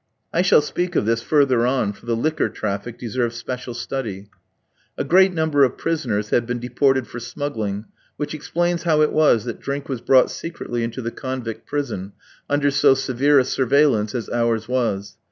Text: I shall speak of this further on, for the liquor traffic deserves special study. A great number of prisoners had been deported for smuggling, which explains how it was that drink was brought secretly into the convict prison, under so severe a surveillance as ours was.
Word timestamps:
I 0.33 0.41
shall 0.41 0.63
speak 0.63 0.95
of 0.95 1.05
this 1.05 1.21
further 1.21 1.67
on, 1.67 1.93
for 1.93 2.07
the 2.07 2.15
liquor 2.15 2.49
traffic 2.49 2.97
deserves 2.97 3.35
special 3.35 3.75
study. 3.75 4.31
A 4.97 5.03
great 5.03 5.31
number 5.31 5.63
of 5.63 5.77
prisoners 5.77 6.31
had 6.31 6.47
been 6.47 6.57
deported 6.57 7.05
for 7.05 7.19
smuggling, 7.19 7.85
which 8.17 8.33
explains 8.33 8.81
how 8.81 9.01
it 9.01 9.13
was 9.13 9.43
that 9.43 9.59
drink 9.61 9.87
was 9.87 10.01
brought 10.01 10.31
secretly 10.31 10.83
into 10.83 11.03
the 11.03 11.11
convict 11.11 11.67
prison, 11.67 12.13
under 12.49 12.71
so 12.71 12.95
severe 12.95 13.37
a 13.37 13.45
surveillance 13.45 14.15
as 14.15 14.27
ours 14.31 14.67
was. 14.67 15.17